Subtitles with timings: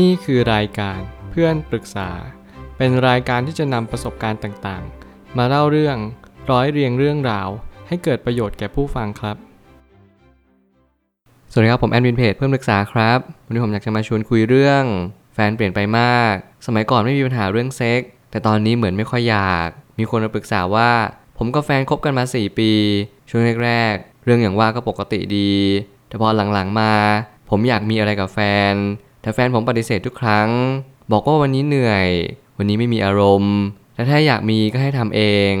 [0.00, 2.10] นี่คือรายการเพื่อนปรึกษา
[2.76, 5.96] เป็นรายการที่จะนำประสบการณ์ต่างๆ มาเล่าเรื่อง
[6.50, 7.48] ร้อยเรียงเรื่องราว
[7.88, 9.36] ให้เกิดประโยชน์แก่ผู้ฟังครับ
[11.50, 14.82] สวัสดีครับผมแอดมินเพจเพื่อนปรึกษาครับ วันนี้ผมอยากจะมาชวนคุยเรื่อง
[15.34, 16.34] แฟนเปลี่ยนไปมาก
[16.66, 18.00] สมัยก่อนไม่มีปัญหาเรื่องเซ็ก
[18.30, 19.68] แต่ตอนนี้เหมือนไม่ค่อยอยาก
[19.98, 20.90] มีคนมาปรึกษาว่า
[21.38, 22.72] ผมกับแฟนคบกันมา 4 ปี
[23.28, 25.52] ช่วงแรกๆเรื่องอย่างว่าก็ปกติดี
[26.08, 26.92] แต่พอหลังๆมา
[27.50, 28.38] ผมอยากมีอะไรกับแฟ
[28.72, 28.74] น
[29.22, 30.48] แต่แฟนผมปฏิเสธทุกครั้ง
[31.12, 32.08] บอกว่าวันนี้เหนื่อย
[32.58, 33.56] วันนี้ไม่มีอารมณ์
[33.94, 35.22] แต่ถ้าอยากมีก็ให้ทำเอ
[35.52, 35.54] ง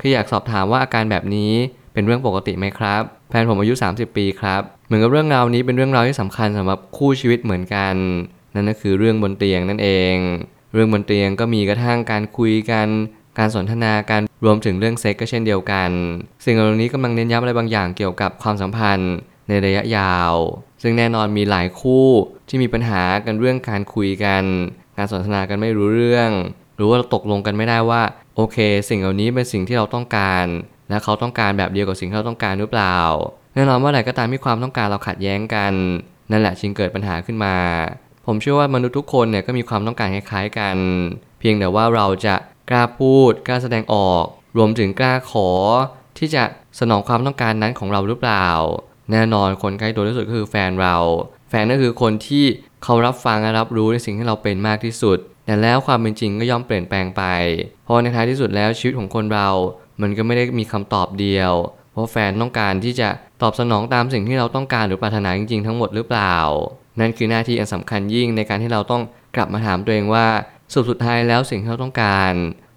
[0.00, 1.52] คืออยากสอบถามว่าอาการแบบนี้
[1.92, 7.94] เป็นเรื่องปกติไหมครับ แฟนผมอายุ 30 ปีครับ เหมือนกับเรื่องราวนี้เป็นเรื่องราวที่สำคัญสำหรับคู่ชีวิตเหมือนกัน
[8.54, 10.16] นั่นก็คือเรื่องบนเตียงนั่นเอง
[10.74, 12.88] เรื่องบนเตียงก็มีกระทั่งการคุยกัน
[13.38, 15.90] การสนทนากันรวมถึงเรื่องเซ็กก็เช่นเดียวกัน
[16.44, 19.14] สิ่งเหล่านี้กำลังเน้นย้ำอะไรบางอย่างเกี่ยวกับความสัมพันธ์
[19.48, 20.34] ในระยะยาว
[20.82, 22.06] ซึ่งแน่นอนมีหลายคู่
[22.48, 24.42] ที่มีปัญหากันเรื่องการคุยกัน
[24.96, 26.30] การสนทนากันไม่รู้เรื่อง
[26.76, 28.02] หรือว่าตกลงกันไม่ได้ว่า
[28.36, 28.56] โอเค
[28.88, 30.46] สิ่งเหล่านี้เป็นสิ่งที่เราต้องการ
[30.88, 32.98] และเขาต้องการแบบเดียวกับสิ่งที่เราต้องการหรือเปล่า
[33.54, 35.72] แน่นอนว่าอะไรก็ตามที่ความต้องการเราขัดแย้งกัน
[36.30, 37.56] นั่นแหละจึงเกิดปัญหาขึ้นมา
[38.26, 40.76] ผมเชื่อว่ามนุษย์ทุกคนเนี่ยก็มีความต้องการคล้ายๆกัน
[41.38, 42.34] เพียงแต่ว่าเราจะ
[42.70, 44.24] กล้าพูดกล้าแสดงออก
[44.56, 45.48] รวมถึงกล้าขอ
[46.18, 46.42] ที่จะ
[46.80, 48.46] สนองความต้องการนั้นของเราหรือเปล่า
[49.12, 50.96] แน่นอนคนใกล้ตัวที่สุดก็คือแฟนเรา
[51.50, 52.44] แฟนก็คือคนที่
[52.84, 57.22] เขารับฟังและรับรู้ในสิ่งที่เราเป็นมากที่สุด แต่แล้วความเป็นจริงก็ย่อมเปลี่ยนแปลงไป
[57.84, 59.48] เพราะในท้ายที่สุดแล้วชีวิตของคนเรา
[60.00, 61.52] มันก็ไม่ได้มีคำตอบเดียว
[61.92, 63.08] เพราะแฟนต้องการที่จะ
[63.42, 66.36] ตอบสนองตามสิ่งที่เราต้องการหรือปรารถนาจริงๆ ทั้งหมดหรือเปล่า
[67.00, 69.02] นั่นคือหน้าที่อันสำคัญยิ่งในการที่เราต้อง
[69.36, 70.26] กลับมาถามตัวเองว่า
[70.72, 72.32] สุดสุดท้ายแล้วสิ่งที่เราต้องการ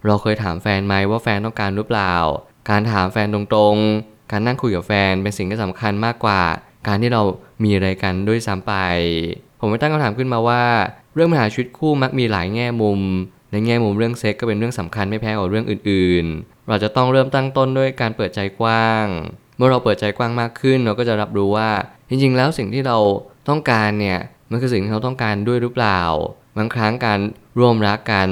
[0.06, 2.16] เราเคยถามแฟนไหมว่าแฟนต้องการหรือเปล่า
[2.70, 6.42] การถามแฟนตรงๆ การนั่งคุยกับแฟนเป็นสิ่งที่สำคัญมากกว่า
[6.88, 7.22] การที่เรา
[7.64, 8.74] มีอะไรกันด้วยซ้ำไป
[9.60, 10.64] ผมไม่ตั้งคำถามขึ้นมาว่า
[11.16, 13.00] เรื่องปัญหาชีวิตคู่มักมีหลายแง่มุม
[13.52, 19.06] ในแง่มุมเรื่องเซ็กก็เป็นเรื่องสำคัญไม่แพ้กับเรื่องอื่น ๆ เราจะต้องเริ่มตั้งต้นด้วยการเปิดใจกว้าง
[19.58, 21.70] เมื่อเราเปิดใจกว้างมากขึ้น เราก็จะรับรู้ว่า
[22.10, 22.98] จริง ๆ แล้วสิ่งที่เรา
[23.50, 24.20] ต้องการเนี่ย
[24.52, 26.02] มันคือสิ่งที่เขาต้องการด้วยหรือเปล่า
[26.58, 27.20] บางครั้งการ
[27.60, 28.30] ร่วมรักกัน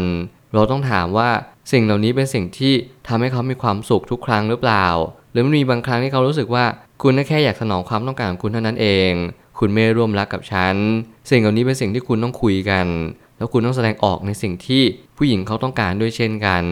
[0.53, 1.29] เราต้องถามว่า
[1.71, 2.73] สิ่งเหล่านี้เป็นสิ่งที่
[3.07, 4.87] ทำให้เขามีความสุขทุกครั้งหรือเปล่า
[5.31, 6.65] หรือมันมีบางครั้งที่เขารู้สึกว่า
[7.01, 9.11] คุณแค่อยากสนองความต้องการของคุณเท่านั้นเอง
[9.59, 10.75] คุณไม่ร่วมรักกับฉัน
[11.29, 12.87] สิ่งเหล่านี้เป็นสิ่งที่คุณต้องคุยกัน
[13.37, 14.83] แล้วคุณต้องแสดงออกในสิ่งที่
[15.17, 16.63] ผู้หญิงเขาต้องการด้วยเช่นกัน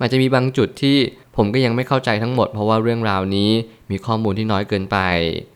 [0.00, 0.96] อาจจะมีบางจุดที่
[1.36, 3.50] ผมก็ยังไม่เข้าใจทั้งหมด เพราะว่าเรื่องราวนี้
[3.90, 4.98] มีข้อมูลที่น้อยเกินไป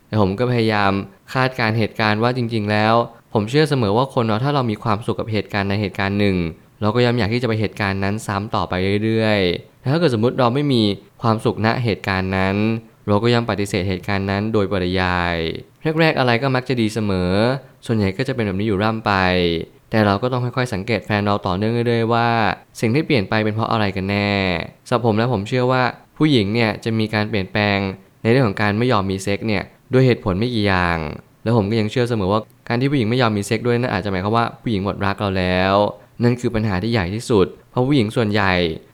[0.09, 0.93] แต่ผมก็พยายาม
[1.35, 2.95] คาดการเหตุการณ์ว่าจริง ๆ แล้ว
[3.33, 6.37] ผมเชื่อเสมอว่าคนเราถ้าเรามีความสุขกับเหตุการณ์ในเหตุการณ์หนึ่ง
[6.85, 8.73] เราก็ยังอยากที่จะไปเหตุการณ์นั้นซ้ำต่อไป
[9.05, 10.83] เรื่อยๆแต่ถ้าเกิดสมมติเราไม่มี
[11.23, 12.57] ความสุขณเหตุการณ์นั้น
[13.07, 15.37] เราก็ยังปฏิเสธเหตุการณ์นั้นโดยปริยาย
[16.01, 17.33] แรกๆอะไรก็มักจะดีเสมอ
[17.87, 19.13] ส่วนใหญ่ก็จะเป็นแบบนี้อยู่ร่ำไป
[19.91, 22.29] แต่เราก็ต้องค่อยๆสังเกตแฟนเราต่อเนื่องเรื่อยๆว่า
[22.81, 24.33] สิ่งที่เปลี่ยนไปเป็นเพราะอะไรกันแน่
[24.87, 25.83] สำหรับผมและผมเชื่อว่า
[26.19, 27.79] ผู้หญิงเนี่ยจะมีการเปลี่ยนแปลง
[28.23, 29.63] ในเรื่องของการไม่ยอมมีเซ็กเนี่ย
[29.93, 30.99] ด้วยเหตุผลไม่กี่อย่าง
[31.43, 35.75] แล้วผมก็ยังเชื่อเสมอว่าการที่ผู้หญิงไม่ยอมมีเซ็กด้วยนั่นอาจจะหมายความว่าผู้หญิงหมดรักเราแล้ว
[36.23, 38.53] นั่นคือปัญหาที่ใหญ่ที่สุด เพราะผู้หญิงส่วนใหญ่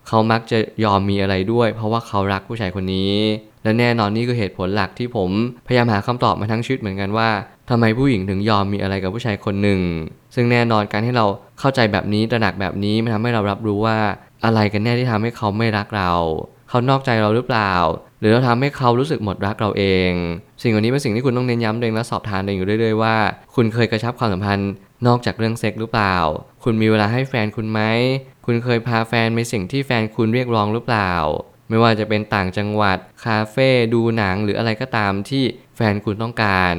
[0.09, 3.15] เขามักจะยอมมีอะไรด้วย เพราะว่าเขารักผู้ชายคนนี้
[3.63, 5.31] และแน่นอนนี่คือเหตุผลหลักที่ผม
[5.67, 7.29] พยายามหาคำตอบมาทั้งชีวิตเหมือนกันว่า
[7.71, 9.81] ทำไมผู้หญิงถึงยอมมีอะไรกับผู้ชายคนหนึ่ง
[10.35, 11.27] ซึ่งแน่นอนการที่เรา
[11.61, 13.99] เข้าใจแบบนี้ตระหนักแบบนี้มันทำให้เรารับรู้ว่า
[14.45, 16.13] อะไรกันแน่ที่ทำให้เขาไม่รักเรา
[16.69, 17.73] เขานอกใจเราหรือเปล่า
[18.21, 20.11] หรือเราทำให้เขารู้สึกหมดรักเราเอง
[20.63, 23.15] สิ่งเหล่านี้เป็นสิ่งที่คุณต้องเน้นย้ำเองและสอบทานเองอยู่เรื่อยๆว่า
[23.55, 24.71] คุณเคยกระชับความสัมพันธ์
[25.07, 26.17] นอกจากเรื่องเซ็กหรือเปล่า
[26.63, 27.81] คุณมีเวลาให้แฟนคุณไหม
[28.45, 31.13] คุณเคยพาแฟนไปสิ่งที่แฟนคุณเรียกร้องหรือเปล่า
[31.69, 35.45] ไม่ว่าจะเป็นต่างจังหวัด คาเฟ่ ดูหนัง หรืออะไรก็ตามที่
[35.77, 36.75] แฟนคุณต้องการ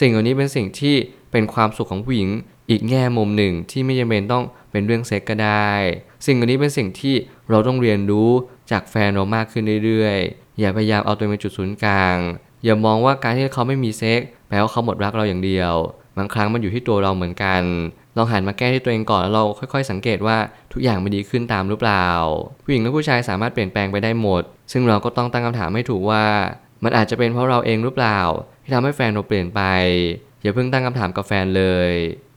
[0.00, 0.96] สิ่งเหล่านี้เป็นสิ่งที่
[1.32, 2.30] เป็นความสุขของผู้หญิง
[2.70, 5.70] อีกแง่มุมหนึ่งที่ไม่จำเป็นต้องเป็นเรื่องเซ็กก็ได้
[6.26, 7.14] สิ่งเหล่านี้เป็นสิ่งที่
[7.50, 8.30] เราต้องเรียนรู้
[8.70, 12.16] จากแฟนเรามากขึ้นเรื่อยๆ อย่าพยายามเอาตัวเองเป็นจุดศูนย์กลาง
[12.64, 15.74] อย่ามองว่าการที่เขาไม่มีเซ็กแปลว่าเขาหมดรักเราอย่างเดียว
[16.18, 17.62] บางครั้งมันอยู่ที่ตัวเราเหมือนกัน
[18.16, 20.36] ลองหันมาแก้ที่ตัวเองก่อนแล้วเราค่อยๆ สังเกตว่า
[20.72, 22.06] ทุกอย่างมันดีขึ้นตามหรือเปล่า
[22.64, 24.42] ผู้หญิงและผู้ชายสามารถเปลี่ยนแปลงไปได้หมด
[24.72, 26.24] ซึ่งเราก็ต้องตั้งคำถามให้ถูกว่า
[26.84, 28.20] มันอาจจะเป็นเพราะเราเองหรือเปล่า
[28.62, 29.62] ที่ทำให้แฟนเราเปลี่ยนไป
[30.42, 31.90] อย่าเพิ่งตั้งคำถามกับแฟนเลย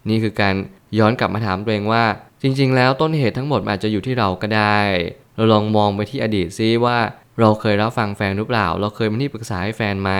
[0.10, 0.56] นี่คือการ
[1.00, 2.04] ย้อนกลับมาถามตัวเองว่า
[2.42, 4.80] จริง ๆ แล้วต้นเหตุทั้งหมดอาจจะอยู่ที่เราก็ได้
[5.36, 6.98] เราลองมองไปที่อดีตซิว่า
[7.40, 10.12] เราเคยรับฟังแฟนหรือเปล่า เราเคยเป็นที่ปรึกษาให้แฟนไหม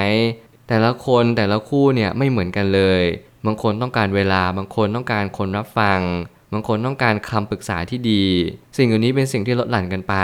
[0.68, 3.04] แต่ละคนแต่ละคู่เนี่ยไม่เหมือนกันเลย
[3.46, 6.02] บางคนต้องการเวลา บางคนต้องการคนรับฟัง
[6.54, 8.26] บางคนต้องการคำปรึกษาที่ดี
[8.78, 10.16] สิ่งเหล่านี้เป็นสิ่งที่ลดหลั่นกันไป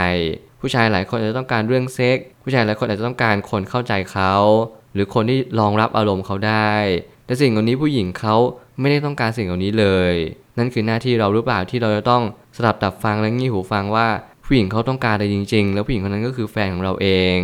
[0.62, 4.33] ผู้ชายหลายคนอาจจะต้องการเรื่องเซ็ก ผู้ชายหลายคนอาจจะต้องการคนเข้าใจเขา
[4.94, 6.73] หรือคนที่รองรับอารมณ์เขาได้
[7.25, 8.35] แต่สิ่งเหล่านี้ผู้หญิงเขา
[8.79, 10.13] ไม่ได้ต้องการสิ่งเหล่านี้เลย
[10.57, 12.23] นั่นคือหน้าที่เราหรือเปล่าที่เราจะต้อง
[12.56, 14.07] สลับตับฟังและงี่หูฟังว่า
[14.45, 17.07] ผู้หญิงเขาต้องการอะไรจริง ๆ แล้วผู้หญิงคนนั้นก็คือแฟนของเราเอ
[17.38, 17.39] ง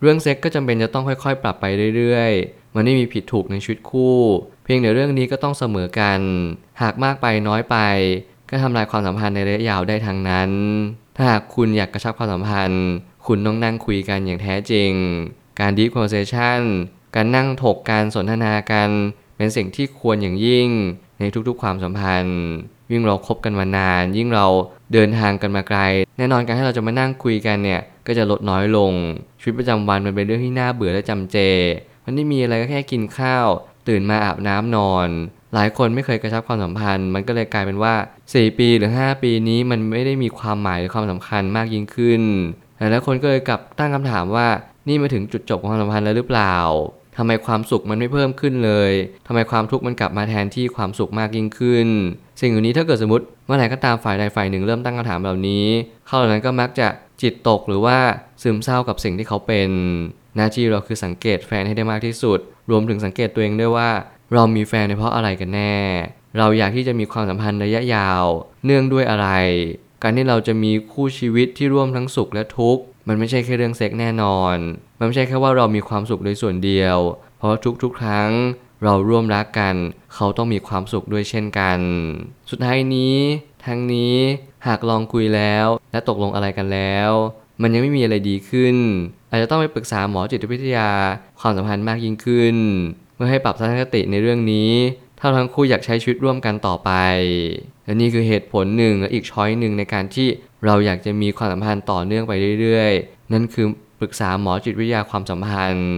[0.00, 1.64] เรื่องเซ็กก็จำเป็นจะต้องค่อยๆ ปรับไป
[1.96, 4.16] เรื่อยๆ มันไม่มีผิดถูกในชีวิตคู่
[4.64, 6.20] เพียงแต่เรื่องนี้ก็ต้องเสมอกัน
[6.82, 7.76] หากมากไปน้อยไป
[8.50, 10.50] ก็ทำลายความสัมพันธ์ในระยะยาวได้ทั้งนั้น
[11.16, 12.84] ถ้าหากคุณอยากกระชับความสัมพันธ์
[13.26, 14.90] คุณต้องนั่งคุยกันอย่างแท้จริง
[15.60, 16.60] การ deep conversation
[17.14, 18.88] การนั่งถกการสนทนากัน
[19.36, 20.68] เป็นสิ่งที่ควรอย่างยิ่ง
[21.20, 22.40] ในทุกๆ ความสัมพันธ์
[22.90, 24.46] ยิ่งเราคบกันมานาน ยิ่งเรา
[24.92, 25.80] เดินทางกันมาไกล
[26.18, 28.92] แน่นอนการให้เราจะมานั่งคุยกันเนี่ยก็จะลดน้อยลง
[29.40, 31.38] ชีวิตประจำวันมันเป็นเรื่องที่น่าเบื่อและจำเจ
[32.06, 33.46] มันไม่มีอะไรก็แค่กินข้าว
[33.88, 35.08] ตื่นมาอาบน้ำนอน
[35.54, 37.94] หลายคนไม่เคยกระชับความสัมพันธ์ มันก็เลยกลายเป็นว่า
[38.26, 42.22] 4 ปีหรือ 5 ปีนี้มันไม่ได้มีความหมายหรือความสำคัญมากยิ่งขึ้น
[42.78, 44.46] หลายคนก็เลยกลับตั้งคำถามว่า
[44.88, 46.56] นี่มาถึงจุดจบของความสัมพันธ์แล้วหรือเปล่า
[47.16, 48.92] ทำไมความสุขมันไม่เพิ่มขึ้นเลย
[49.26, 51.88] ทำไมความทุกข์มันกลับมาแทนที่ความสุขมากยิ่งขึ้น
[52.40, 55.66] สิ่งเหล่างนี้ถ้าเกิดสมมติเมื่อไหร่ก็ตามฝ่ายใดฝ่ายหนึ่งเริ่มตั้งคำถามเหล่านี้
[56.06, 56.88] เขาเหล่านั้นก็มักจะ
[57.22, 57.98] จิตตกหรือว่า
[58.42, 59.70] ซึมเศร้ากับสิ่งที่เขาเป็น
[60.36, 62.38] หน้าที่เราคือสังเกตแฟนให้ได้มากที่สุด
[62.70, 63.90] รวมถึงสังเกตตัวเองด้วยว่า
[64.32, 65.76] เรามีแฟนในเพราะอะไรกันแน่
[66.38, 68.24] เราอยากที่จะมีความสัมพันธ์ระยะยาว
[68.64, 69.28] เนื่องด้วยอะไร
[70.02, 74.56] การที่เราจะมีคู่ชีวิตที่ร่วมทั้งสุขและทุกข์มันไม่ใช่แค่เรื่องเซ็กแน่นอน
[74.98, 76.96] มันไม่ใช่แค่ว่าเรามีความสุขโดยส่วนเดียว
[77.38, 78.30] เพราะทุกๆ ครั้ง
[78.84, 79.74] เราร่วมรักกัน
[80.14, 81.78] เขาต้องมีความสุขด้วยเช่นกัน
[82.50, 83.16] สุดท้ายนี้
[83.66, 84.16] ทั้งนี้
[84.66, 87.10] หากลองคุยแล้วและตกลงอะไรกันแล้ว
[87.62, 88.76] มันยังไม่มีอะไรดีขึ้น
[89.36, 90.88] อาจจะต้องไปปรึกษาหมอจิตวิทยา
[91.40, 92.56] ความสัมพันธ์มากยิ่งขึ้น
[93.14, 94.70] เพื่อให้ปรับทัศนคติในเรื่องนี้
[95.18, 96.90] ถ้าทั้งคู่อยากใช้ชีวิตร่วมกันต่อไป
[97.84, 100.28] และนี่คือเหตุผลหนึ่งและอีกช้อยหนึ่งในการที่
[100.64, 103.66] เราอยากจะมีความสัมพันธ์ต่อเนื่องไปเรื่อยๆ นั่นคือ
[104.00, 105.90] ปรึกษาหมอจิตวิทยาความสัมพันธ์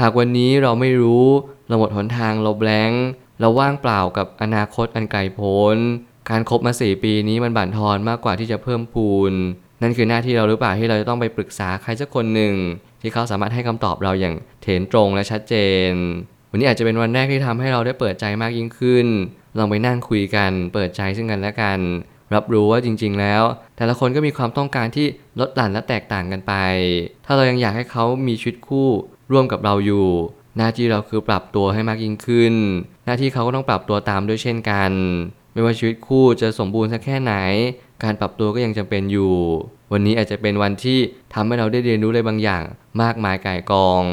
[0.00, 1.26] หากวันนี้เราไม่รู้
[1.68, 3.04] เราหมดหนทางเราแบงค์
[3.40, 5.76] เราว่างเปล่ากับอนาคตอันไกลโพ้น
[6.30, 9.32] การคบมาสี่ปีนี้มันบั่นทอนมากกว่าที่จะเพิ่มพูน
[9.82, 12.54] นั่นคือหน้าที่เราหรือเปล่าที่เราจะต้องไปปรึกษาใครสักคนหนึ่ง
[13.02, 15.54] ที่เขาสามารถให้คำตอบเราอย่างเถนตรงและชัดเจ
[15.88, 15.90] น
[16.50, 19.06] วันนี้อาจจะเป็นวันแรกที่ทำให้เราได้เปิดใจมากยิ่งขึ้น
[19.58, 21.80] ลองไปนั่งคุยกัน เปิดใจซึ่งกันและกัน
[22.34, 23.42] รับรู้ว่าจริง ๆ แล้ว
[23.76, 25.06] แต่ละคนก็มีความต้องการที่
[25.40, 26.52] ลดหลั่นและแตกต่างกันไป
[27.26, 28.88] ถ้าเรายังอยากให้เขามีชีวิตคู่
[29.32, 30.06] ร่วมกับเราอยู่
[30.56, 32.54] หน้าที่เราคือปรับตัวให้มากยิ่งขึ้น
[33.06, 34.92] หน้าที่เขาก็ต้องปรับตัวตามด้วยเช่นกัน
[35.54, 37.34] ไม่ว่าชีวิตคู่จะสมบูรณ์สักแค่ไหน
[38.02, 39.34] การปรับตัวก็ยังจำเป็นอยู่
[39.92, 40.98] วันนี้อาจจะเป็นวันที่
[41.34, 42.62] ทำให้เราได้เรียนรู้อะไรบางอย่าง
[43.02, 44.04] มากมายก่ายกอง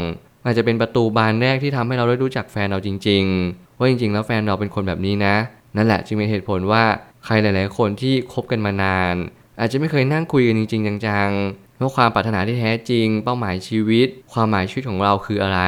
[0.45, 5.35] อาจจะเป็นประตูบานแรกที่ทำให้เราได้รู้จักแฟนเราจริง ๆ ว่าจริง ๆ แล้วแฟนเราเป็นคนแบบนี้นะ
[5.75, 6.83] นั่นแหละจึงเป็นเหตุผลว่า
[7.25, 9.15] ใครหลาย ๆ คนที่คบกันมานาน
[9.59, 15.61] อาจจะไม่เคยนั่งคุยกันจริง ๆ จังๆว่าความปรารถนาที่แท้จริง เป้าหมายชีวิต ความหมายชีวิตของเราคืออะไร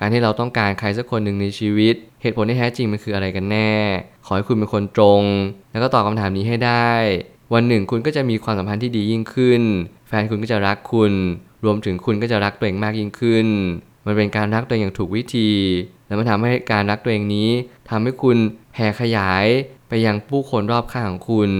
[0.00, 3.72] การที่เราต้องการใครสักคนหนึ่งในชีวิต เหตุผลที่แท้จริงมันคืออะไรกันแน่
[4.26, 5.22] ขอให้คุณเป็นคนตรง
[5.72, 6.90] แล้วก็ตอบคำถามนี้ให้ได้
[7.54, 9.62] วันหนึ่งคุณก็จะมีความสัมพันธ์ที่ดียิ่งขึ้น
[10.08, 11.12] แฟนคุณก็จะรักคุณ
[11.64, 13.46] รวมถึงคุณก็จะรักตัวเองมากยิ่งขึ้น
[14.06, 15.50] มันเป็นการรักตัวเองอย่างถูกวิธี
[16.06, 17.48] และมันทำให้การรักตัวเองนี้
[17.90, 18.36] ทำให้คุณ
[18.72, 19.46] แผ่ขยาย
[19.88, 21.50] ไปยังผู้คนรอบข้างของคุณ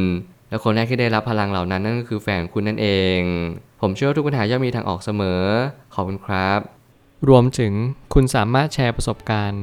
[0.49, 2.89] และคนแรกที่ได้รับพลังเหล่านั้นนั่นก็คือแฟนคุณนั่นเอ
[3.19, 3.21] ง
[3.81, 5.43] ผมเชื่อว่าทุกปัญหาย่อมมีทางออกเสมอ
[5.95, 6.61] ขอบคุณครับ
[7.29, 7.73] รวมถึง
[8.15, 9.63] คุณสามารถแชร์ประสบการณ์